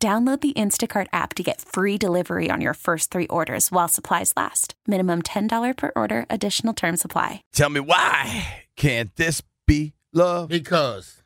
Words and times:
Download 0.00 0.40
the 0.40 0.52
Instacart 0.52 1.08
app 1.12 1.34
to 1.34 1.42
get 1.42 1.60
free 1.60 1.98
delivery 1.98 2.50
on 2.52 2.60
your 2.60 2.74
first 2.74 3.10
three 3.10 3.26
orders 3.26 3.72
while 3.72 3.88
supplies 3.88 4.32
last. 4.36 4.74
Minimum 4.86 5.22
$10 5.22 5.76
per 5.76 5.90
order, 5.96 6.24
additional 6.30 6.72
term 6.72 6.96
supply. 6.96 7.42
Tell 7.52 7.68
me 7.68 7.80
why 7.80 8.66
can't 8.76 9.10
this 9.16 9.42
be 9.66 9.94
love? 10.14 10.50
Because. 10.50 11.24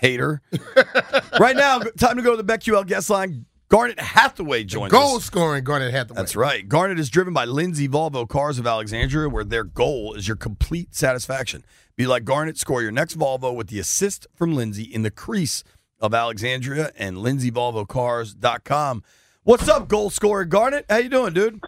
Hater. 0.00 0.40
right 1.38 1.56
now, 1.56 1.80
time 1.98 2.16
to 2.16 2.22
go 2.22 2.34
to 2.34 2.42
the 2.42 2.52
BetQL 2.52 2.86
guest 2.86 3.10
line. 3.10 3.44
Garnet 3.68 4.00
Hathaway 4.00 4.64
joins 4.64 4.90
Goal 4.90 5.02
us. 5.02 5.10
Goal 5.10 5.20
scoring 5.20 5.64
Garnet 5.64 5.92
Hathaway. 5.92 6.16
That's 6.16 6.36
right. 6.36 6.66
Garnet 6.66 6.98
is 6.98 7.10
driven 7.10 7.34
by 7.34 7.44
Lindsay 7.44 7.86
Volvo 7.86 8.26
Cars 8.26 8.58
of 8.58 8.66
Alexandria, 8.66 9.28
where 9.28 9.44
their 9.44 9.64
goal 9.64 10.14
is 10.14 10.26
your 10.26 10.38
complete 10.38 10.94
satisfaction. 10.94 11.64
Be 11.94 12.06
like 12.06 12.24
Garnet, 12.24 12.56
score 12.56 12.80
your 12.80 12.92
next 12.92 13.18
Volvo 13.18 13.54
with 13.54 13.66
the 13.66 13.78
assist 13.78 14.26
from 14.34 14.54
Lindsay 14.54 14.84
in 14.84 15.02
the 15.02 15.10
crease 15.10 15.64
of 16.00 16.14
Alexandria 16.14 16.92
and 16.96 17.16
lindsayvolvocars.com. 17.18 19.02
What's 19.44 19.68
up, 19.68 19.88
goal 19.88 20.10
scorer 20.10 20.44
Garnet? 20.44 20.84
How 20.88 20.98
you 20.98 21.08
doing, 21.08 21.32
dude? 21.32 21.60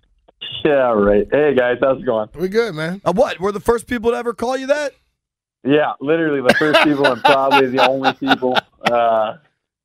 Yeah, 0.65 0.93
right. 0.93 1.27
Hey 1.31 1.55
guys, 1.55 1.79
how's 1.81 1.99
it 2.03 2.05
going? 2.05 2.29
We 2.35 2.49
good, 2.49 2.75
man. 2.75 3.01
Uh, 3.05 3.13
what? 3.13 3.41
We're 3.41 3.53
the 3.53 3.61
first 3.61 3.87
people 3.87 4.11
to 4.11 4.17
ever 4.17 4.35
call 4.35 4.57
you 4.57 4.67
that? 4.67 4.93
Yeah, 5.65 5.93
literally 6.01 6.41
the 6.47 6.55
first 6.55 6.83
people 6.83 7.07
and 7.07 7.23
probably 7.23 7.69
the 7.69 7.87
only 7.87 8.13
people. 8.15 8.57
Uh, 8.83 9.37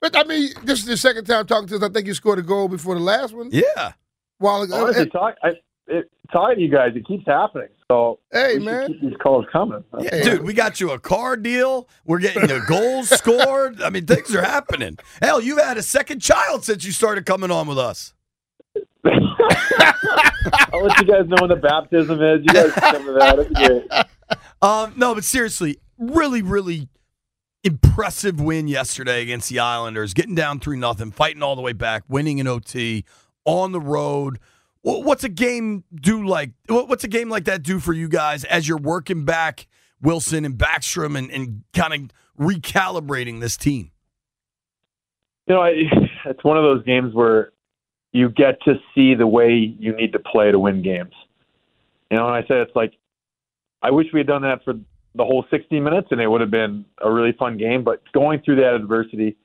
But 0.01 0.15
I 0.17 0.23
mean, 0.23 0.49
this 0.63 0.79
is 0.79 0.85
the 0.85 0.97
second 0.97 1.25
time 1.25 1.45
talking 1.45 1.67
to 1.69 1.75
us. 1.75 1.83
I 1.83 1.89
think 1.89 2.07
you 2.07 2.13
scored 2.13 2.39
a 2.39 2.41
goal 2.43 2.67
before 2.67 2.95
the 2.95 3.01
last 3.01 3.33
one. 3.33 3.49
Yeah. 3.51 3.93
While 4.37 4.61
ago. 4.61 4.83
honestly, 4.83 5.09
talk, 5.09 5.35
I, 5.43 5.53
it, 5.87 6.11
talking 6.31 6.55
to 6.57 6.61
you 6.61 6.69
guys, 6.69 6.91
it 6.95 7.05
keeps 7.07 7.25
happening. 7.25 7.69
So 7.91 8.19
Hey, 8.31 8.57
we 8.57 8.65
man. 8.65 8.87
keep 8.87 9.01
these 9.01 9.13
calls 9.21 9.45
coming. 9.51 9.83
Yeah, 9.99 10.23
dude, 10.23 10.41
we 10.43 10.53
got 10.53 10.79
you 10.79 10.91
a 10.91 10.99
car 10.99 11.37
deal. 11.37 11.87
We're 12.03 12.17
getting 12.19 12.47
the 12.47 12.59
goals 12.67 13.09
scored. 13.17 13.81
I 13.81 13.91
mean, 13.91 14.05
things 14.07 14.33
are 14.35 14.41
happening. 14.41 14.97
Hell, 15.21 15.39
you've 15.39 15.59
had 15.59 15.77
a 15.77 15.83
second 15.83 16.19
child 16.19 16.65
since 16.65 16.83
you 16.83 16.91
started 16.91 17.25
coming 17.27 17.51
on 17.51 17.67
with 17.67 17.77
us. 17.77 18.13
I'll 19.05 20.83
let 20.83 20.99
you 20.99 21.05
guys 21.05 21.27
know 21.27 21.37
when 21.39 21.49
the 21.49 21.59
baptism 21.61 22.21
is. 22.21 22.41
You 22.41 22.53
guys 22.53 22.71
come 22.73 23.05
to 23.05 23.13
that. 23.13 23.39
It'd 23.39 23.53
great. 23.53 23.83
Um, 24.61 24.93
no, 24.97 25.13
but 25.13 25.23
seriously, 25.23 25.77
really, 25.99 26.41
really 26.41 26.89
impressive 27.63 28.39
win 28.41 28.67
yesterday 28.67 29.21
against 29.21 29.49
the 29.49 29.59
Islanders, 29.59 30.15
getting 30.15 30.33
down 30.33 30.59
three 30.59 30.77
nothing, 30.77 31.11
fighting 31.11 31.43
all 31.43 31.55
the 31.55 31.61
way 31.61 31.73
back, 31.73 32.03
winning 32.07 32.39
in 32.39 32.47
OT 32.47 33.05
on 33.43 33.73
the 33.73 33.79
road. 33.81 34.39
Wh- 34.85 35.03
What's 35.03 35.23
a 35.23 35.29
game 35.29 35.83
do 35.93 36.25
like? 36.25 36.51
What's 36.69 37.03
a 37.03 37.07
game 37.07 37.29
like 37.29 37.45
that 37.45 37.63
do 37.63 37.79
for 37.79 37.91
you 37.91 38.07
guys 38.07 38.43
as 38.45 38.67
you're 38.67 38.77
working 38.77 39.25
back 39.25 39.67
Wilson 40.01 40.45
and 40.45 40.55
Backstrom 40.55 41.17
and, 41.17 41.31
and 41.31 41.63
kind 41.73 41.93
of 41.93 42.11
recalibrating 42.39 43.41
this 43.41 43.57
team? 43.57 43.91
You 45.47 45.55
know, 45.55 45.61
I, 45.61 45.73
it's 46.25 46.43
one 46.43 46.57
of 46.57 46.63
those 46.63 46.83
games 46.85 47.13
where 47.13 47.51
you 48.11 48.29
get 48.29 48.61
to 48.65 48.75
see 48.93 49.15
the 49.15 49.27
way 49.27 49.75
you 49.79 49.95
need 49.95 50.13
to 50.13 50.19
play 50.19 50.51
to 50.51 50.59
win 50.59 50.83
games. 50.83 51.13
You 52.11 52.17
know, 52.17 52.27
and 52.27 52.35
I 52.35 52.41
say 52.41 52.61
it's 52.61 52.75
like, 52.75 52.93
I 53.81 53.91
wish 53.91 54.07
we 54.13 54.19
had 54.19 54.27
done 54.27 54.43
that 54.43 54.63
for 54.63 54.73
the 55.15 55.25
whole 55.25 55.45
60 55.49 55.79
minutes 55.79 56.09
and 56.11 56.21
it 56.21 56.27
would 56.27 56.41
have 56.41 56.51
been 56.51 56.85
a 57.01 57.11
really 57.11 57.33
fun 57.33 57.57
game. 57.57 57.83
But 57.83 58.03
going 58.13 58.41
through 58.41 58.57
that 58.57 58.75
adversity, 58.75 59.35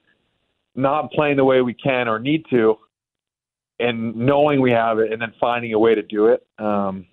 not 0.75 1.11
playing 1.13 1.37
the 1.37 1.45
way 1.45 1.63
we 1.63 1.75
can 1.75 2.09
or 2.09 2.19
need 2.19 2.45
to, 2.51 2.79
and 3.81 4.15
knowing 4.15 4.61
we 4.61 4.71
have 4.71 4.99
it 4.99 5.13
and 5.13 5.21
then 5.21 5.33
finding 5.41 5.73
a 5.73 5.79
way 5.79 5.95
to 5.95 6.03
do 6.03 6.27
it. 6.27 6.47
Um, 6.59 7.07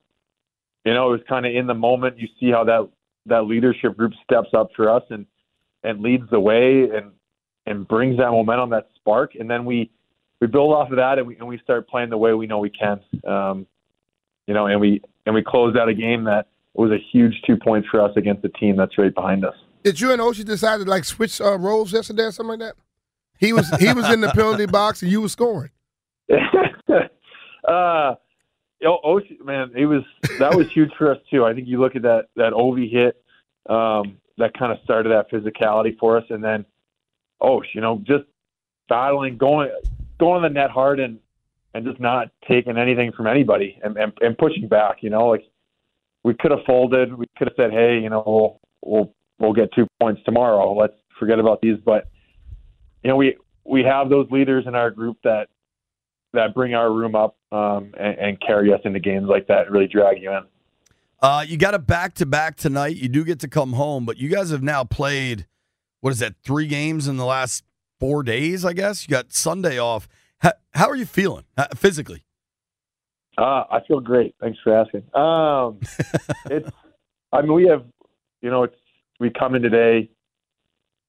you 0.86 0.94
know, 0.94 1.10
it 1.10 1.12
was 1.12 1.22
kind 1.28 1.46
of 1.46 1.56
in 1.56 1.68
the 1.68 1.74
moment. 1.74 2.18
You 2.18 2.28
see 2.40 2.52
how 2.52 2.64
that 2.66 2.90
that 3.26 3.46
leadership 3.46 3.98
group 3.98 4.14
steps 4.24 4.50
up 4.54 4.70
for 4.76 4.90
us 4.90 5.04
and 5.10 5.26
and 5.84 6.02
leads 6.02 6.30
the 6.30 6.40
way 6.40 6.84
and 6.84 7.12
and 7.66 7.88
brings 7.88 8.18
that 8.18 8.32
momentum, 8.32 8.70
that 8.70 8.88
spark, 8.96 9.36
and 9.36 9.50
then 9.50 9.66
we 9.66 9.90
we 10.40 10.48
build 10.48 10.74
off 10.74 10.90
of 10.92 10.98
that 10.98 11.18
and 11.18 11.28
we 11.28 11.38
and 11.38 11.48
we 11.48 11.58
start 11.60 11.88
playing 11.90 12.10
the 12.10 12.18
way 12.18 12.34
we 12.34 12.48
know 12.48 12.60
we 12.60 12.70
can. 12.70 13.00
Um, 13.26 13.68
you 14.46 14.54
know, 14.54 14.68
and 14.68 14.80
we 14.80 15.02
and 15.26 15.36
we 15.36 15.44
close 15.44 15.76
out 15.76 15.90
a 15.90 15.94
game 15.94 16.24
that 16.26 16.48
was 16.74 16.92
a 16.92 16.98
huge 17.12 17.42
two 17.46 17.58
points 17.58 17.88
for 17.90 18.00
us 18.02 18.12
against 18.16 18.46
a 18.46 18.50
team 18.50 18.78
that's 18.78 18.98
right 18.98 19.14
behind 19.14 19.44
us. 19.44 19.56
Did 19.84 20.00
you 20.00 20.12
and 20.12 20.22
Oshie 20.22 20.46
decide 20.46 20.78
to 20.78 20.86
like 20.86 21.06
switch 21.06 21.42
uh, 21.42 21.58
roles 21.58 21.92
yesterday 21.92 22.24
or 22.24 22.32
something 22.32 22.60
like 22.60 22.76
that? 22.76 22.76
He 23.40 23.54
was 23.54 23.70
he 23.80 23.92
was 23.94 24.10
in 24.10 24.22
the 24.22 24.30
penalty 24.30 24.66
box 24.66 25.02
and 25.02 25.12
you 25.12 25.22
were 25.22 25.30
scoring. 25.30 25.72
Uh, 27.68 28.16
oh, 28.86 29.00
oh, 29.04 29.22
man, 29.44 29.72
it 29.76 29.86
was 29.86 30.04
that 30.40 30.56
was 30.56 30.72
huge 30.72 30.92
for 30.98 31.12
us 31.12 31.18
too. 31.30 31.46
I 31.46 31.54
think 31.54 31.68
you 31.68 31.80
look 31.80 31.96
at 31.96 32.04
that 32.04 32.28
that 32.36 32.54
Ovi 32.54 32.90
hit 32.92 33.22
um, 33.70 34.18
that 34.38 34.54
kind 34.58 34.72
of 34.72 34.80
started 34.84 35.10
that 35.10 35.30
physicality 35.32 35.98
for 35.98 36.18
us, 36.18 36.24
and 36.30 36.44
then 36.44 36.66
oh, 37.42 37.62
you 37.74 37.82
know, 37.82 38.02
just 38.06 38.26
battling, 38.90 39.38
going 39.38 39.70
going 40.20 40.42
the 40.42 40.50
net 40.50 40.70
hard, 40.70 41.00
and 41.00 41.20
and 41.74 41.86
just 41.86 42.00
not 42.00 42.30
taking 42.48 42.78
anything 42.78 43.12
from 43.12 43.28
anybody, 43.28 43.80
and 43.84 43.98
and, 43.98 44.14
and 44.22 44.38
pushing 44.38 44.68
back. 44.68 44.98
You 45.02 45.10
know, 45.10 45.28
like 45.28 45.44
we 46.24 46.34
could 46.34 46.52
have 46.52 46.62
folded, 46.66 47.14
we 47.14 47.26
could 47.38 47.48
have 47.48 47.56
said, 47.58 47.72
hey, 47.72 48.00
you 48.00 48.10
know, 48.10 48.24
we'll 48.26 48.62
we'll 48.84 49.14
we'll 49.40 49.54
get 49.54 49.74
two 49.74 49.88
points 50.00 50.22
tomorrow. 50.26 50.74
Let's 50.74 50.96
forget 51.20 51.40
about 51.40 51.62
these, 51.62 51.78
but 51.84 52.10
you 53.04 53.10
know, 53.10 53.16
we 53.16 53.38
we 53.66 53.84
have 53.84 54.10
those 54.10 54.30
leaders 54.32 54.66
in 54.68 54.76
our 54.76 54.90
group 54.92 55.18
that 55.24 55.50
that 56.34 56.54
bring 56.54 56.74
our 56.74 56.92
room 56.92 57.16
up 57.16 57.38
um, 57.52 57.94
and, 58.00 58.18
and 58.18 58.42
carry 58.42 58.74
us 58.74 58.82
into 58.84 59.00
games 59.00 59.28
like 59.28 59.48
that, 59.48 59.68
and 59.68 59.72
really 59.74 59.88
drag 59.88 60.22
you 60.22 60.32
in. 60.32 60.44
Uh, 61.20 61.44
you 61.48 61.58
got 61.58 61.74
a 61.74 61.80
back 61.80 62.14
to 62.16 62.26
back 62.26 62.56
tonight. 62.56 62.96
You 62.96 63.10
do 63.10 63.24
get 63.24 63.40
to 63.40 63.48
come 63.48 63.74
home, 63.74 64.06
but 64.06 64.18
you 64.18 64.30
guys 64.30 64.52
have 64.52 64.62
now 64.62 64.84
played 64.84 65.48
what 66.02 66.12
is 66.12 66.20
that? 66.20 66.36
Three 66.44 66.68
games 66.68 67.08
in 67.08 67.18
the 67.18 67.26
last 67.26 67.64
four 68.00 68.24
days, 68.24 68.64
I 68.64 68.74
guess. 68.74 69.08
You 69.08 69.12
got 69.12 69.34
Sunday 69.34 69.80
off. 69.80 70.08
How, 70.40 70.54
how 70.74 70.88
are 70.88 70.96
you 70.96 71.06
feeling 71.06 71.46
uh, 71.58 71.68
physically? 71.76 72.24
Uh, 73.38 73.64
I 73.70 73.80
feel 73.88 74.00
great. 74.00 74.36
Thanks 74.40 74.60
for 74.64 74.74
asking. 74.76 75.04
Um, 75.14 75.80
it's, 76.52 76.70
I 77.32 77.42
mean, 77.42 77.54
we 77.54 77.68
have, 77.68 77.86
you 78.42 78.50
know, 78.50 78.64
it's 78.64 78.76
we 79.20 79.30
come 79.30 79.56
in 79.56 79.62
today. 79.62 80.10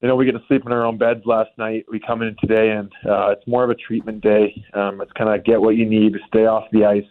You 0.00 0.08
know, 0.08 0.14
we 0.14 0.24
get 0.24 0.32
to 0.32 0.42
sleep 0.46 0.62
in 0.64 0.72
our 0.72 0.84
own 0.84 0.96
beds 0.96 1.22
last 1.24 1.50
night. 1.58 1.84
We 1.90 1.98
come 1.98 2.22
in 2.22 2.36
today, 2.40 2.70
and 2.70 2.90
uh, 3.04 3.30
it's 3.30 3.46
more 3.46 3.64
of 3.64 3.70
a 3.70 3.74
treatment 3.74 4.20
day. 4.20 4.64
Um, 4.72 5.00
it's 5.00 5.10
kind 5.12 5.28
of 5.28 5.44
get 5.44 5.60
what 5.60 5.74
you 5.76 5.86
need 5.86 6.12
to 6.12 6.20
stay 6.28 6.46
off 6.46 6.64
the 6.70 6.84
ice. 6.84 7.04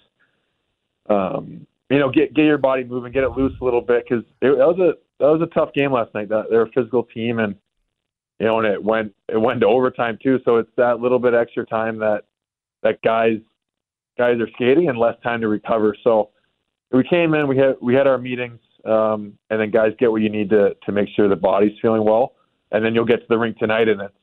Um, 1.10 1.68
you 1.90 2.00
know, 2.00 2.10
get 2.10 2.34
get 2.34 2.46
your 2.46 2.58
body 2.58 2.84
moving, 2.84 3.12
get 3.12 3.24
it 3.24 3.32
loose 3.32 3.54
a 3.62 3.64
little 3.64 3.82
bit 3.82 4.06
because 4.08 4.24
that 4.42 4.52
was 4.52 4.80
a 4.80 4.94
that 5.22 5.30
was 5.30 5.42
a 5.42 5.54
tough 5.54 5.74
game 5.74 5.92
last 5.92 6.14
night. 6.14 6.30
That 6.30 6.46
they're 6.50 6.64
a 6.64 6.72
physical 6.72 7.04
team, 7.04 7.40
and 7.40 7.56
you 8.40 8.46
know, 8.46 8.60
and 8.60 8.68
it 8.68 8.82
went 8.82 9.14
it 9.28 9.40
went 9.40 9.62
to 9.62 9.68
overtime 9.68 10.18
too. 10.22 10.40
So 10.46 10.58
it's 10.58 10.72
that 10.78 11.00
little 11.00 11.20
bit 11.20 11.34
extra 11.34 11.66
time 11.66 11.98
that 12.00 12.24
that 12.84 13.02
guys 13.02 13.40
guys 14.18 14.40
are 14.40 14.50
skating 14.56 14.90
and 14.90 14.98
less 14.98 15.16
time 15.24 15.42
to 15.42 15.48
recover. 15.48 15.96
So 16.04 16.30
we 16.92 17.04
came 17.04 17.34
in, 17.34 17.48
we 17.48 17.58
had 17.58 17.76
we 17.82 17.94
had 17.94 18.08
our 18.08 18.18
meetings, 18.18 18.60
um, 18.86 19.38
and 19.50 19.60
then 19.60 19.72
guys 19.72 19.94
get 20.00 20.12
what 20.12 20.22
you 20.22 20.30
need 20.30 20.50
to 20.52 20.76
to 20.86 20.92
make 20.92 21.10
sure 21.16 21.28
the 21.28 21.36
body's 21.36 21.78
feeling 21.82 22.04
well, 22.04 22.34
and 22.72 22.84
then 22.84 22.94
you'll 22.94 23.06
get 23.06 23.22
to 23.22 23.26
the 23.30 23.38
rink 23.38 23.58
tonight, 23.58 23.88
and 23.88 24.02
it's 24.02 24.14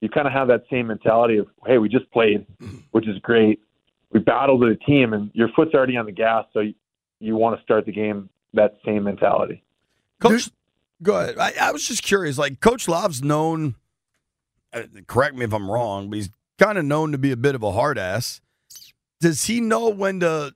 you 0.00 0.08
kind 0.08 0.26
of 0.26 0.32
have 0.32 0.48
that 0.48 0.64
same 0.70 0.88
mentality 0.88 1.38
of 1.38 1.46
hey, 1.66 1.78
we 1.78 1.88
just 1.88 2.10
played, 2.10 2.46
which 2.90 3.08
is 3.08 3.18
great. 3.20 3.60
We 4.12 4.20
battled 4.20 4.60
with 4.60 4.70
a 4.70 4.76
team, 4.84 5.12
and 5.12 5.30
your 5.34 5.48
foot's 5.56 5.74
already 5.74 5.96
on 5.96 6.06
the 6.06 6.12
gas, 6.12 6.44
so 6.52 6.60
you, 6.60 6.74
you 7.20 7.36
want 7.36 7.56
to 7.58 7.62
start 7.62 7.86
the 7.86 7.92
game 7.92 8.28
that 8.52 8.76
same 8.84 9.04
mentality. 9.04 9.62
Coach, 10.20 10.50
go 11.02 11.18
ahead. 11.18 11.38
I, 11.38 11.52
I 11.60 11.72
was 11.72 11.86
just 11.86 12.02
curious. 12.02 12.38
Like 12.38 12.60
Coach 12.60 12.86
Lavi's 12.86 13.22
known. 13.22 13.74
Uh, 14.72 14.82
correct 15.06 15.36
me 15.36 15.44
if 15.44 15.52
I'm 15.52 15.70
wrong, 15.70 16.10
but 16.10 16.16
he's 16.16 16.30
kind 16.58 16.78
of 16.78 16.84
known 16.84 17.12
to 17.12 17.18
be 17.18 17.32
a 17.32 17.36
bit 17.36 17.54
of 17.54 17.62
a 17.62 17.72
hard 17.72 17.98
ass. 17.98 18.40
Does 19.20 19.44
he 19.44 19.60
know 19.60 19.88
when 19.88 20.20
to 20.20 20.54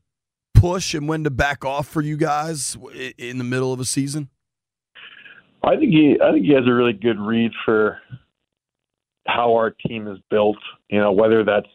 push 0.54 0.94
and 0.94 1.08
when 1.08 1.24
to 1.24 1.30
back 1.30 1.64
off 1.64 1.88
for 1.88 2.02
you 2.02 2.16
guys 2.16 2.76
in 3.16 3.38
the 3.38 3.44
middle 3.44 3.72
of 3.72 3.80
a 3.80 3.84
season? 3.84 4.28
I 5.68 5.76
think 5.76 5.92
he 5.92 6.16
I 6.22 6.32
think 6.32 6.46
he 6.46 6.54
has 6.54 6.66
a 6.66 6.72
really 6.72 6.94
good 6.94 7.20
read 7.20 7.52
for 7.66 7.98
how 9.26 9.52
our 9.54 9.70
team 9.70 10.08
is 10.08 10.18
built. 10.30 10.56
You 10.88 10.98
know, 10.98 11.12
whether 11.12 11.44
that's 11.44 11.68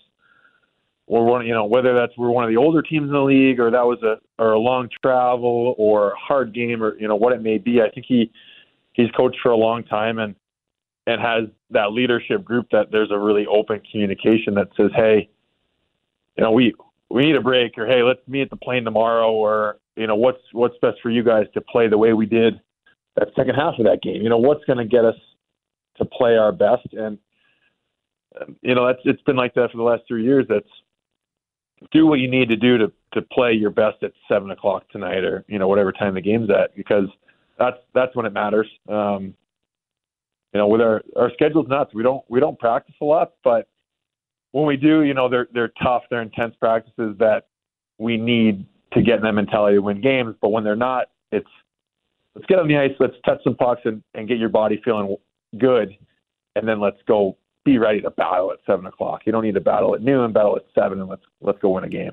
we're 1.06 1.24
one 1.24 1.46
you 1.46 1.54
know, 1.54 1.66
whether 1.66 1.94
that's 1.94 2.18
we're 2.18 2.32
one 2.32 2.44
of 2.44 2.50
the 2.50 2.58
older 2.58 2.82
teams 2.82 3.06
in 3.06 3.14
the 3.14 3.22
league 3.22 3.60
or 3.60 3.70
that 3.70 3.86
was 3.86 4.02
a 4.02 4.16
or 4.42 4.54
a 4.54 4.60
long 4.60 4.90
travel 5.04 5.76
or 5.78 6.12
a 6.12 6.16
hard 6.16 6.56
game 6.56 6.82
or 6.82 6.98
you 6.98 7.08
know, 7.08 7.16
what 7.16 7.34
it 7.34 7.44
may 7.44 7.60
be. 7.60 7.82
I 7.82 7.90
think 7.92 8.08
he 8.10 8.32
he's 8.94 9.12
coached 9.12 9.38
for 9.44 9.52
a 9.52 9.58
long 9.58 9.84
time 9.84 10.18
and 10.18 10.34
and 11.06 11.22
has 11.22 11.44
that 11.70 11.92
leadership 11.92 12.44
group 12.44 12.68
that 12.72 12.92
there's 12.92 13.12
a 13.12 13.20
really 13.20 13.46
open 13.46 13.80
communication 13.92 14.56
that 14.56 14.70
says, 14.76 14.90
hey, 14.96 15.30
you 16.36 16.44
know, 16.44 16.52
we 16.52 16.74
we 17.12 17.26
need 17.26 17.36
a 17.36 17.42
break, 17.42 17.78
or 17.78 17.86
hey, 17.86 18.02
let's 18.02 18.22
meet 18.28 18.42
at 18.42 18.50
the 18.50 18.56
plane 18.56 18.86
tomorrow, 18.86 19.32
or 19.32 19.78
you 19.96 20.08
know, 20.08 20.16
what's 20.16 20.42
what's 20.52 20.76
best 20.82 20.98
for 21.04 21.12
you 21.12 21.22
guys 21.22 21.46
to 21.54 21.62
play 21.62 21.88
the 21.88 21.98
way 21.98 22.14
we 22.14 22.26
did 22.26 22.60
that 23.16 23.30
second 23.36 23.56
half 23.56 23.76
of 23.78 23.86
that 23.86 24.02
game. 24.02 24.22
You 24.22 24.30
know, 24.30 24.38
what's 24.38 24.64
going 24.66 24.78
to 24.78 24.86
get 24.86 25.06
us 25.06 25.16
to 25.98 26.06
play 26.06 26.38
our 26.38 26.52
best, 26.52 26.88
and 26.94 27.18
um, 28.42 28.56
you 28.62 28.74
know, 28.74 28.88
that's 28.88 29.00
it's 29.06 29.22
been 29.24 29.36
like 29.36 29.54
that 29.56 29.72
for 29.72 29.78
the 29.78 29.84
last 29.84 30.04
three 30.08 30.24
years. 30.24 30.46
That's 30.50 30.68
do 31.92 32.08
what 32.08 32.20
you 32.20 32.30
need 32.30 32.50
to 32.50 32.56
do 32.56 32.78
to 32.78 32.92
to 33.14 33.22
play 33.22 33.54
your 33.54 33.70
best 33.70 34.02
at 34.04 34.14
seven 34.28 34.52
o'clock 34.52 34.90
tonight, 34.90 35.24
or 35.24 35.46
you 35.48 35.60
know, 35.60 35.68
whatever 35.68 35.92
time 35.92 36.16
the 36.16 36.22
game's 36.22 36.50
at, 36.50 36.76
because 36.76 37.08
that's 37.60 37.78
that's 37.94 38.16
when 38.16 38.26
it 38.26 38.34
matters. 38.34 38.68
Um, 38.90 39.36
you 40.54 40.60
know, 40.60 40.68
with 40.68 40.82
our 40.82 41.02
our 41.16 41.32
schedule's 41.34 41.68
nuts. 41.68 41.94
We 41.94 42.04
don't 42.04 42.24
we 42.30 42.40
don't 42.40 42.58
practice 42.58 42.96
a 43.02 43.06
lot, 43.06 43.34
but 43.44 43.68
when 44.52 44.66
we 44.66 44.78
do, 44.78 45.04
you 45.04 45.14
know, 45.14 45.30
they're 45.30 45.48
they're 45.54 45.74
tough, 45.82 46.04
they're 46.10 46.22
intense 46.22 46.56
practices 46.60 47.16
that 47.20 47.48
we 47.98 48.18
need 48.18 48.66
to 48.94 49.02
get 49.02 49.18
in 49.18 49.24
that 49.24 49.34
mentality 49.34 49.78
to 49.78 49.82
win 49.82 50.02
games. 50.02 50.36
But 50.42 50.50
when 50.50 50.64
they're 50.64 50.76
not, 50.76 51.08
it's 51.32 51.50
let's 52.36 52.46
get 52.48 52.60
on 52.60 52.68
the 52.68 52.78
ice, 52.78 52.92
let's 53.00 53.16
touch 53.26 53.44
some 53.44 53.56
pucks, 53.56 53.82
and, 53.86 54.04
and 54.14 54.28
get 54.28 54.38
your 54.38 54.50
body 54.50 54.82
feeling 54.84 55.16
good, 55.58 55.96
and 56.56 56.68
then 56.68 56.80
let's 56.80 56.98
go 57.08 57.38
be 57.66 57.78
ready 57.78 58.02
to 58.02 58.10
battle 58.12 58.52
at 58.52 58.60
seven 58.66 58.86
o'clock. 58.86 59.22
You 59.26 59.32
don't 59.32 59.44
need 59.44 59.56
to 59.56 59.62
battle 59.62 59.96
at 59.96 60.02
noon, 60.02 60.34
battle 60.34 60.56
at 60.56 60.66
seven, 60.76 61.00
and 61.00 61.10
let's 61.10 61.24
let's 61.42 61.60
go 61.60 61.70
win 61.70 61.84
a 61.84 61.90
game. 61.90 62.12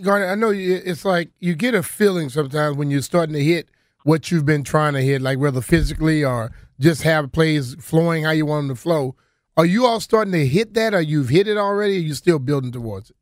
Garnet, 0.00 0.28
I 0.28 0.34
know 0.34 0.50
you, 0.50 0.80
it's 0.84 1.04
like 1.04 1.30
you 1.38 1.54
get 1.54 1.74
a 1.74 1.82
feeling 1.82 2.28
sometimes 2.28 2.76
when 2.76 2.90
you're 2.90 3.02
starting 3.02 3.34
to 3.34 3.42
hit 3.42 3.68
what 4.04 4.30
you've 4.30 4.46
been 4.46 4.64
trying 4.64 4.94
to 4.94 5.02
hit, 5.02 5.20
like 5.22 5.38
whether 5.38 5.60
physically 5.60 6.24
or 6.24 6.50
just 6.80 7.02
have 7.02 7.30
plays 7.32 7.74
flowing 7.78 8.24
how 8.24 8.30
you 8.30 8.46
want 8.46 8.68
them 8.68 8.76
to 8.76 8.80
flow. 8.80 9.14
Are 9.56 9.66
you 9.66 9.84
all 9.86 10.00
starting 10.00 10.32
to 10.32 10.46
hit 10.46 10.74
that, 10.74 10.94
or 10.94 11.00
you've 11.00 11.28
hit 11.28 11.46
it 11.46 11.58
already? 11.58 11.96
Or 11.96 11.98
are 11.98 12.02
you 12.02 12.14
still 12.14 12.38
building 12.38 12.72
towards 12.72 13.10
it? 13.10 13.16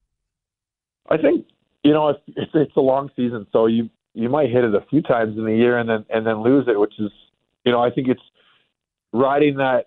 I 1.08 1.17
think 1.17 1.47
you 1.82 1.93
know 1.93 2.11
it's, 2.11 2.20
it's 2.29 2.50
it's 2.55 2.76
a 2.76 2.81
long 2.81 3.11
season, 3.17 3.47
so 3.52 3.67
you 3.67 3.91
you 4.15 4.29
might 4.29 4.51
hit 4.51 4.65
it 4.65 4.75
a 4.75 4.85
few 4.91 5.03
times 5.03 5.37
in 5.37 5.45
the 5.45 5.55
year 5.55 5.79
and 5.79 5.89
then 5.89 6.05
and 6.11 6.27
then 6.27 6.43
lose 6.43 6.67
it, 6.69 6.79
which 6.79 6.95
is 6.99 7.11
you 7.65 7.73
know 7.73 7.83
I 7.83 7.91
think 7.91 8.09
it's 8.09 8.23
riding 9.12 9.57
that 9.57 9.87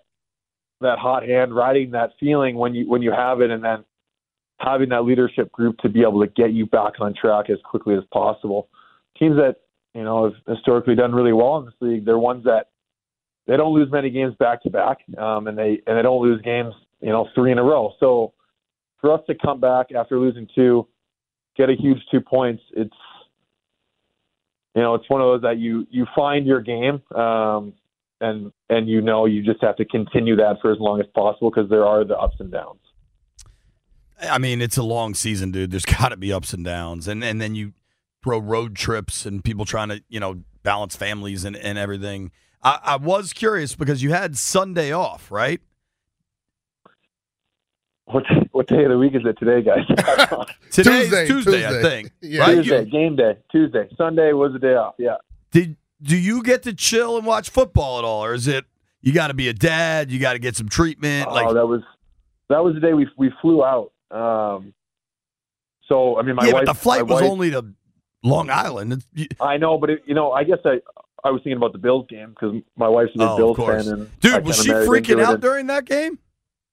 that 0.80 0.98
hot 0.98 1.24
hand, 1.26 1.54
riding 1.54 1.90
that 1.92 2.12
feeling 2.18 2.56
when 2.56 2.74
you 2.74 2.88
when 2.88 3.02
you 3.02 3.12
have 3.12 3.40
it, 3.40 3.50
and 3.50 3.62
then 3.62 3.84
having 4.60 4.88
that 4.90 5.04
leadership 5.04 5.50
group 5.52 5.78
to 5.78 5.88
be 5.88 6.02
able 6.02 6.20
to 6.20 6.28
get 6.28 6.52
you 6.52 6.66
back 6.66 6.94
on 7.00 7.14
track 7.14 7.50
as 7.50 7.58
quickly 7.64 7.94
as 7.94 8.04
possible. 8.12 8.68
Teams 9.18 9.36
that 9.36 9.56
you 9.94 10.04
know 10.04 10.24
have 10.24 10.56
historically 10.56 10.94
done 10.94 11.12
really 11.14 11.32
well 11.32 11.58
in 11.58 11.66
this 11.66 11.74
league, 11.80 12.04
they're 12.04 12.18
ones 12.18 12.44
that 12.44 12.70
they 13.46 13.56
don't 13.56 13.74
lose 13.74 13.90
many 13.90 14.10
games 14.10 14.34
back 14.38 14.62
to 14.62 14.70
back, 14.70 14.98
um, 15.18 15.48
and 15.48 15.58
they 15.58 15.80
and 15.86 15.98
they 15.98 16.02
don't 16.02 16.22
lose 16.22 16.40
games 16.42 16.74
you 17.00 17.10
know 17.10 17.28
three 17.34 17.52
in 17.52 17.58
a 17.58 17.62
row. 17.62 17.92
So 18.00 18.32
for 19.00 19.12
us 19.12 19.20
to 19.26 19.34
come 19.34 19.60
back 19.60 19.92
after 19.92 20.18
losing 20.18 20.48
two, 20.54 20.86
get 21.56 21.68
a 21.68 21.74
huge 21.74 21.98
two 22.10 22.20
points, 22.20 22.62
it's 22.74 22.94
you 24.74 24.82
know 24.82 24.94
it's 24.94 25.08
one 25.08 25.20
of 25.20 25.26
those 25.26 25.42
that 25.42 25.58
you 25.58 25.86
you 25.90 26.06
find 26.14 26.46
your 26.46 26.60
game. 26.60 27.02
Um, 27.14 27.74
and 28.20 28.52
and 28.70 28.88
you 28.88 29.00
know 29.00 29.26
you 29.26 29.42
just 29.42 29.62
have 29.62 29.76
to 29.76 29.84
continue 29.84 30.36
that 30.36 30.56
for 30.62 30.72
as 30.72 30.78
long 30.78 31.00
as 31.00 31.06
possible 31.14 31.50
because 31.50 31.68
there 31.68 31.84
are 31.84 32.04
the 32.04 32.16
ups 32.16 32.36
and 32.38 32.50
downs. 32.50 32.80
I 34.20 34.38
mean, 34.38 34.60
it's 34.60 34.76
a 34.76 34.82
long 34.82 35.14
season, 35.14 35.50
dude. 35.50 35.70
There's 35.70 35.84
got 35.98 36.08
to 36.10 36.16
be 36.16 36.32
ups 36.32 36.52
and 36.52 36.64
downs, 36.64 37.08
and 37.08 37.22
and 37.22 37.40
then 37.40 37.54
you 37.54 37.72
throw 38.22 38.38
road 38.38 38.74
trips 38.74 39.26
and 39.26 39.44
people 39.44 39.64
trying 39.64 39.88
to 39.90 40.02
you 40.08 40.20
know 40.20 40.42
balance 40.62 40.96
families 40.96 41.44
and 41.44 41.56
and 41.56 41.78
everything. 41.78 42.30
I, 42.62 42.78
I 42.82 42.96
was 42.96 43.32
curious 43.32 43.74
because 43.74 44.02
you 44.02 44.10
had 44.10 44.38
Sunday 44.38 44.90
off, 44.90 45.30
right? 45.30 45.60
What 48.06 48.24
what 48.52 48.66
day 48.68 48.84
of 48.84 48.90
the 48.90 48.98
week 48.98 49.14
is 49.14 49.22
it 49.24 49.38
today, 49.38 49.62
guys? 49.62 49.86
Today's 50.70 51.04
Tuesday, 51.08 51.26
Tuesday, 51.26 51.52
Tuesday. 51.62 51.66
I 51.66 51.82
think. 51.82 52.10
Yeah. 52.20 52.40
Right? 52.42 52.54
Tuesday, 52.56 52.84
You- 52.84 52.90
game 52.90 53.16
day. 53.16 53.38
Tuesday, 53.50 53.88
Sunday 53.96 54.32
was 54.32 54.52
the 54.52 54.58
day 54.58 54.74
off. 54.74 54.94
Yeah. 54.98 55.16
did 55.50 55.76
do 56.02 56.16
you 56.16 56.42
get 56.42 56.62
to 56.64 56.74
chill 56.74 57.16
and 57.16 57.24
watch 57.26 57.48
football 57.48 57.98
at 57.98 58.04
all, 58.04 58.22
or 58.24 58.34
is 58.34 58.46
it 58.46 58.66
you 59.00 59.12
got 59.14 59.28
to 59.28 59.34
be 59.34 59.48
a 59.48 59.54
dad, 59.54 60.10
you 60.10 60.18
got 60.18 60.34
to 60.34 60.38
get 60.38 60.54
some 60.54 60.68
treatment? 60.68 61.30
like, 61.30 61.46
oh, 61.46 61.54
that 61.54 61.66
was 61.66 61.80
that 62.50 62.62
was 62.62 62.74
the 62.74 62.80
day 62.80 62.92
we 62.92 63.08
we 63.16 63.32
flew 63.40 63.64
out. 63.64 63.90
Um, 64.10 64.74
so 65.88 66.18
I 66.18 66.22
mean, 66.22 66.34
my 66.36 66.46
yeah, 66.46 66.52
wife. 66.52 66.66
but 66.66 66.72
the 66.74 66.78
flight 66.78 67.06
was 67.06 67.22
wife- 67.22 67.30
only 67.30 67.50
to 67.52 67.64
Long 68.22 68.50
Island. 68.50 68.92
It's, 68.92 69.06
you- 69.14 69.28
I 69.40 69.56
know, 69.56 69.78
but 69.78 69.88
it, 69.88 70.02
you 70.04 70.14
know, 70.14 70.30
I 70.30 70.44
guess 70.44 70.58
I 70.66 70.80
I 71.24 71.30
was 71.30 71.40
thinking 71.40 71.56
about 71.56 71.72
the 71.72 71.78
Bills 71.78 72.04
game 72.10 72.30
because 72.30 72.56
my 72.76 72.86
wife's 72.88 73.12
a 73.14 73.18
big 73.18 73.26
Oh, 73.28 73.30
of 73.32 73.36
Bills 73.38 73.56
course. 73.56 73.84
fan, 73.86 73.94
and 73.94 74.02
I 74.22 74.36
dude, 74.36 74.44
was 74.46 74.62
she 74.62 74.68
freaking 74.70 75.22
out 75.22 75.34
and- 75.34 75.42
during 75.42 75.66
that 75.68 75.86
game? 75.86 76.18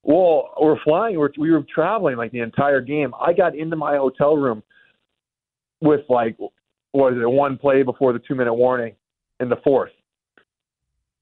Well, 0.04 0.54
we're 0.60 0.82
flying. 0.84 1.18
We're, 1.18 1.30
we 1.38 1.52
were 1.52 1.64
traveling 1.74 2.18
like 2.18 2.32
the 2.32 2.40
entire 2.40 2.82
game. 2.82 3.14
I 3.20 3.34
got 3.34 3.56
into 3.56 3.76
my 3.76 3.98
hotel 3.98 4.36
room 4.36 4.64
with 5.80 6.02
like 6.10 6.38
what 6.92 7.14
is 7.14 7.20
it? 7.20 7.30
One 7.30 7.58
play 7.58 7.84
before 7.84 8.14
the 8.14 8.20
two 8.20 8.36
minute 8.36 8.54
warning 8.54 8.96
in 9.40 9.50
the 9.50 9.58
fourth. 9.64 9.92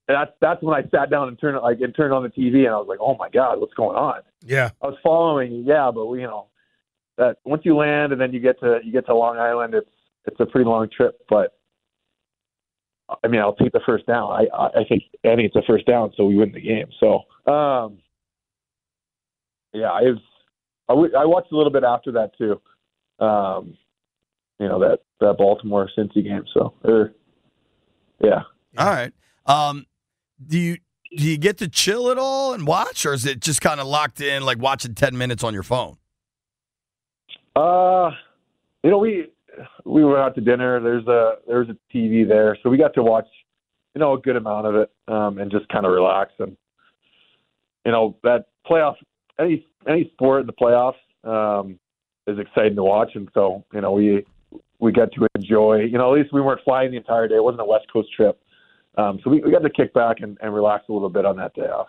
And 0.08 0.18
that's 0.18 0.32
that's 0.42 0.64
when 0.64 0.76
I 0.76 0.88
sat 0.90 1.10
down 1.10 1.28
and 1.28 1.40
turned 1.40 1.58
like 1.62 1.80
and 1.82 1.96
turned 1.96 2.14
on 2.14 2.24
the 2.24 2.30
TV 2.30 2.66
and 2.66 2.70
I 2.70 2.78
was 2.78 2.88
like, 2.88 3.00
oh 3.00 3.16
my 3.16 3.30
god, 3.30 3.60
what's 3.60 3.74
going 3.76 3.96
on? 3.96 4.22
Yeah. 4.44 4.72
I 4.82 4.88
was 4.88 4.98
following, 5.04 5.64
yeah, 5.66 5.92
but 5.94 6.08
we, 6.08 6.22
you 6.22 6.28
know, 6.28 6.48
that 7.18 7.38
once 7.44 7.62
you 7.64 7.76
land 7.76 8.12
and 8.12 8.20
then 8.20 8.34
you 8.34 8.40
get 8.40 8.60
to 8.62 8.80
you 8.84 8.92
get 8.92 9.06
to 9.06 9.16
Long 9.16 9.38
Island, 9.38 9.76
it's 9.76 9.90
it's 10.26 10.40
a 10.40 10.46
pretty 10.46 10.68
long 10.68 10.90
trip. 10.90 11.20
But 11.30 11.54
I 13.24 13.28
mean, 13.28 13.42
I'll 13.42 13.56
take 13.56 13.72
the 13.72 13.82
first 13.86 14.08
down. 14.08 14.32
I 14.32 14.48
I, 14.56 14.68
I 14.80 14.84
think 14.88 15.04
I 15.24 15.36
think 15.36 15.52
it's 15.54 15.56
a 15.56 15.62
first 15.68 15.86
down, 15.86 16.12
so 16.18 16.26
we 16.26 16.36
win 16.36 16.54
the 16.54 16.62
game. 16.62 16.88
So, 17.00 17.52
um, 17.52 18.00
yeah, 19.74 19.90
I 19.90 20.02
was 20.02 20.20
I, 20.88 20.94
w- 20.94 21.16
I 21.16 21.26
watched 21.26 21.52
a 21.52 21.58
little 21.58 21.72
bit 21.72 21.84
after 21.84 22.12
that 22.14 22.32
too. 22.38 22.60
Um, 23.24 23.78
you 24.60 24.68
know 24.68 24.80
that 24.80 25.00
that 25.20 25.38
Baltimore 25.38 25.90
Cincy 25.98 26.24
game. 26.24 26.46
So, 26.54 26.74
er, 26.86 27.14
yeah. 28.22 28.42
All 28.78 28.88
right. 28.88 29.14
Um, 29.46 29.86
do 30.46 30.58
you 30.58 30.78
do 31.16 31.24
you 31.24 31.38
get 31.38 31.58
to 31.60 31.68
chill 31.68 32.12
at 32.12 32.18
all 32.18 32.54
and 32.54 32.68
watch, 32.68 33.06
or 33.06 33.14
is 33.14 33.26
it 33.26 33.40
just 33.40 33.62
kind 33.62 33.80
of 33.80 33.88
locked 33.88 34.22
in, 34.22 34.44
like 34.44 34.60
watching 34.60 34.96
ten 34.96 35.18
minutes 35.18 35.44
on 35.44 35.54
your 35.54 35.64
phone? 35.64 35.98
Uh, 37.56 38.12
you 38.84 38.90
know, 38.90 38.98
we 38.98 39.28
we 39.86 40.04
went 40.04 40.20
out 40.20 40.36
to 40.36 40.42
dinner. 40.42 40.80
There's 40.80 41.08
a 41.08 41.36
there's 41.48 41.68
a 41.70 41.78
TV 41.96 42.28
there, 42.28 42.58
so 42.62 42.70
we 42.70 42.78
got 42.78 42.94
to 42.96 43.04
watch, 43.04 43.28
you 43.96 44.00
know, 44.00 44.14
a 44.14 44.20
good 44.20 44.36
amount 44.36 44.68
of 44.68 44.76
it, 44.76 44.92
um, 45.08 45.38
and 45.40 45.52
just 45.52 45.68
kind 45.70 45.86
of 45.86 45.92
relax. 45.92 46.32
And 46.40 46.56
you 47.86 47.92
know, 47.92 48.18
that 48.24 48.46
playoff, 48.70 48.96
any 49.40 49.66
any 49.88 50.10
sport 50.14 50.42
in 50.42 50.48
the 50.48 50.54
playoffs 50.54 50.96
um, 51.24 51.80
is 52.28 52.38
exciting 52.40 52.76
to 52.76 52.84
watch, 52.84 53.12
and 53.16 53.30
so 53.34 53.64
you 53.74 53.82
know, 53.82 53.92
we 53.92 54.26
we 54.80 54.92
got 54.92 55.12
to 55.14 55.28
enjoy. 55.36 55.78
You 55.82 55.98
know, 55.98 56.14
at 56.14 56.20
least 56.20 56.34
we 56.34 56.42
weren't 56.42 56.62
flying 56.64 56.92
the 56.92 56.98
entire 56.98 57.28
day. 57.28 57.36
It 57.36 57.44
wasn't 57.44 57.62
a 57.62 57.66
West 57.66 57.86
Coast 57.92 58.10
trip, 58.16 58.40
um, 58.98 59.20
so 59.24 59.30
we, 59.30 59.42
we 59.42 59.52
got 59.52 59.64
to 59.64 59.70
kick 59.70 59.94
back 59.94 60.18
and, 60.22 60.38
and 60.42 60.54
relax 60.54 60.86
a 60.90 60.94
little 60.94 61.10
bit 61.10 61.26
on 61.26 61.38
that 61.38 61.54
day 61.54 61.68
off. 61.68 61.88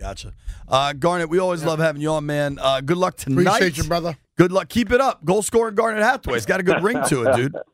Gotcha. 0.00 0.32
Uh, 0.68 0.92
Garnet, 0.92 1.28
we 1.28 1.40
always 1.40 1.64
love 1.64 1.80
having 1.80 2.00
you 2.00 2.10
on, 2.12 2.24
man. 2.24 2.58
Uh, 2.60 2.80
good 2.80 2.96
luck 2.98 3.16
tonight. 3.16 3.46
Appreciate 3.56 3.76
you, 3.78 3.82
brother. 3.84 4.16
Good 4.36 4.52
luck. 4.52 4.68
Keep 4.68 4.92
it 4.92 5.00
up. 5.00 5.24
Goal 5.24 5.42
scoring 5.42 5.74
Garnet 5.74 6.04
Hathaway. 6.04 6.36
It's 6.36 6.46
got 6.46 6.60
a 6.60 6.62
good 6.62 6.82
ring 6.84 7.00
to 7.08 7.24
it, 7.24 7.34
dude. 7.36 7.56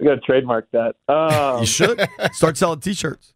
We 0.00 0.06
got 0.06 0.16
to 0.16 0.20
trademark 0.22 0.66
that. 0.72 0.96
Um, 1.08 1.60
You 1.60 1.66
should 1.66 2.04
start 2.32 2.56
selling 2.56 2.80
T-shirts. 2.80 3.32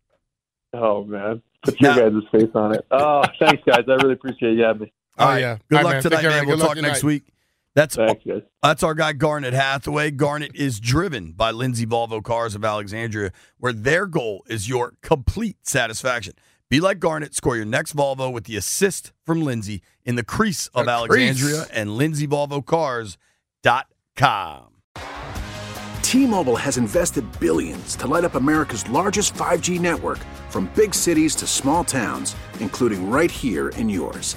Oh 0.75 1.05
man, 1.05 1.41
put 1.63 1.81
your 1.81 1.95
Now- 1.95 2.11
guys' 2.11 2.23
face 2.33 2.51
on 2.53 2.75
it. 2.75 2.85
Oh, 2.91 3.23
thanks 3.39 3.63
guys. 3.65 3.85
I 3.89 3.93
really 3.93 4.15
appreciate 4.15 4.55
you 4.57 4.65
having 4.65 4.83
me. 4.83 4.93
Oh, 5.19 5.25
All 5.25 5.31
right. 5.31 5.41
yeah. 5.41 5.57
Good 5.69 5.79
All 5.79 5.85
right, 5.85 5.85
luck 5.85 5.93
man. 5.95 6.03
tonight, 6.03 6.23
man. 6.23 6.31
man. 6.33 6.47
We'll 6.47 6.57
Good 6.59 6.67
talk 6.67 6.77
next 6.79 7.03
week. 7.05 7.23
That's 7.75 7.97
Thanks 7.97 8.25
guys. 8.25 8.43
That's 8.63 8.83
our 8.83 8.95
guy 8.95 9.13
Garnet 9.13 9.53
Hathaway. 9.55 10.11
Garnet 10.11 10.53
is 10.55 10.81
driven 10.81 11.33
by 11.33 11.51
Lindsay 11.53 11.87
Volvo 11.87 12.23
Cars 12.23 12.55
of 12.55 12.65
Alexandria, 12.65 13.31
where 13.59 13.73
their 13.73 14.07
goal 14.07 14.45
is 14.49 14.69
your 14.69 14.95
complete 15.03 15.57
satisfaction. 15.67 16.35
Be 16.71 16.81
like 16.81 16.99
Garnet, 16.99 17.35
score 17.35 17.57
your 17.57 17.65
next 17.65 17.97
Volvo 17.97 18.31
with 18.33 18.45
the 18.45 18.57
assist 18.57 19.13
from 19.25 19.43
Lindsay 19.43 19.81
in 20.05 20.17
the 20.17 20.25
crease 20.25 20.67
of 20.69 20.85
The 20.87 20.93
Alexandria 20.93 21.57
crease. 21.67 21.71
and 21.73 21.91
LindsayVolvoCars.com. 21.91 24.65
T-Mobile 26.03 26.57
has 26.57 26.79
invested 26.79 27.25
billions 27.39 27.95
to 27.97 28.07
light 28.07 28.25
up 28.25 28.35
America's 28.35 28.89
largest 28.89 29.35
5G 29.35 29.79
network 29.79 30.19
from 30.51 30.71
big 30.75 30.95
cities 30.95 31.35
to 31.37 31.47
small 31.47 31.85
towns, 31.85 32.35
including 32.61 33.11
right 33.11 33.31
here 33.31 33.69
in 33.71 33.89
yours. 33.89 34.37